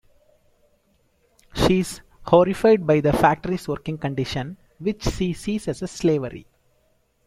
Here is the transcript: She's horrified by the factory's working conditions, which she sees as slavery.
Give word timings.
She's 1.53 2.01
horrified 2.25 2.87
by 2.87 3.01
the 3.01 3.13
factory's 3.13 3.67
working 3.67 3.99
conditions, 3.99 4.57
which 4.79 5.03
she 5.03 5.31
sees 5.33 5.67
as 5.67 5.77
slavery. 5.91 6.47